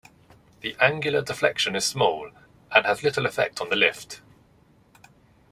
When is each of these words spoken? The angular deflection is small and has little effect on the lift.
The 0.61 0.75
angular 0.79 1.21
deflection 1.21 1.75
is 1.75 1.85
small 1.85 2.31
and 2.71 2.87
has 2.87 3.03
little 3.03 3.27
effect 3.27 3.61
on 3.61 3.69
the 3.69 3.75
lift. 3.75 4.21